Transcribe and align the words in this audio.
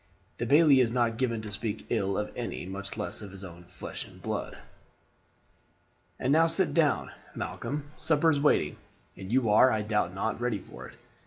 "The 0.39 0.47
bailie 0.47 0.79
is 0.79 0.89
not 0.91 1.17
given 1.17 1.43
to 1.43 1.51
speak 1.51 1.85
ill 1.91 2.17
of 2.17 2.31
any, 2.35 2.65
much 2.65 2.97
less 2.97 3.21
of 3.21 3.29
his 3.29 3.43
own 3.43 3.65
flesh 3.65 4.03
and 4.03 4.19
blood." 4.19 4.57
"And 6.19 6.33
now 6.33 6.47
sit 6.47 6.73
down, 6.73 7.11
Malcolm. 7.35 7.91
Supper 7.99 8.31
is 8.31 8.39
waiting, 8.39 8.77
and 9.15 9.31
you 9.31 9.51
are, 9.51 9.69
I 9.71 9.83
doubt 9.83 10.15
not, 10.15 10.41
ready 10.41 10.57
for 10.57 10.87
it. 10.87 10.95